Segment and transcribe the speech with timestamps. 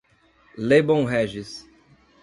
[0.57, 1.69] Lebon Régis